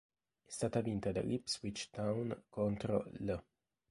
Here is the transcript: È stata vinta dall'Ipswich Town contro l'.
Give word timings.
È 0.43 0.49
stata 0.51 0.81
vinta 0.81 1.11
dall'Ipswich 1.11 1.91
Town 1.91 2.45
contro 2.49 3.03
l'. 3.19 3.35